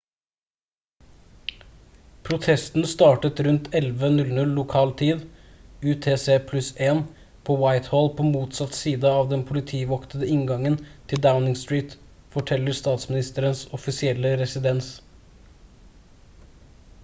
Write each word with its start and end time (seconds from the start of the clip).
protesten 2.29 2.85
startet 2.93 3.39
rundt 3.47 3.67
11:00 3.79 4.45
lokal 4.59 4.93
tid 5.01 5.25
utc 5.81 6.27
+1 6.27 7.03
på 7.49 7.57
whitehall 7.65 8.09
på 8.21 8.25
motsatt 8.31 8.73
side 8.79 9.13
av 9.19 9.29
den 9.35 9.45
politivoktede 9.51 10.31
inngangen 10.37 10.79
til 11.13 11.23
downing 11.27 11.55
street 11.67 11.95
forteller 12.37 12.79
statsministerens 12.81 13.65
offisielle 13.81 14.33
residens 14.43 14.91